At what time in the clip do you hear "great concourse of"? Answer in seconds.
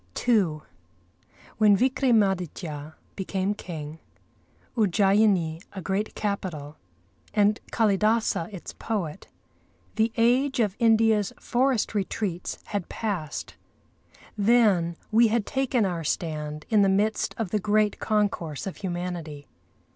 17.59-18.77